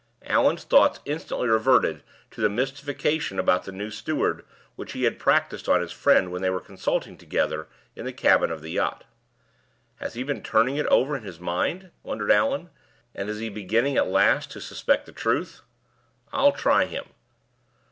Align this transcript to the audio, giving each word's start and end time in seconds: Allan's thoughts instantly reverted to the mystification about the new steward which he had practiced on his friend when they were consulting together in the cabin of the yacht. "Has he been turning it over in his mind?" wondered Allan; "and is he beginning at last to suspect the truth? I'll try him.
Allan's 0.25 0.63
thoughts 0.63 0.99
instantly 1.05 1.47
reverted 1.47 2.01
to 2.31 2.41
the 2.41 2.49
mystification 2.49 3.37
about 3.37 3.65
the 3.65 3.71
new 3.71 3.91
steward 3.91 4.43
which 4.75 4.93
he 4.93 5.03
had 5.03 5.19
practiced 5.19 5.69
on 5.69 5.79
his 5.79 5.91
friend 5.91 6.31
when 6.31 6.41
they 6.41 6.49
were 6.49 6.59
consulting 6.59 7.15
together 7.19 7.67
in 7.95 8.03
the 8.05 8.11
cabin 8.11 8.49
of 8.49 8.63
the 8.63 8.71
yacht. 8.71 9.03
"Has 9.97 10.15
he 10.15 10.23
been 10.23 10.41
turning 10.41 10.77
it 10.77 10.87
over 10.87 11.15
in 11.15 11.21
his 11.21 11.39
mind?" 11.39 11.91
wondered 12.01 12.31
Allan; 12.31 12.71
"and 13.13 13.29
is 13.29 13.37
he 13.37 13.49
beginning 13.49 13.95
at 13.95 14.07
last 14.07 14.49
to 14.53 14.59
suspect 14.59 15.05
the 15.05 15.11
truth? 15.11 15.61
I'll 16.33 16.51
try 16.51 16.85
him. 16.85 17.05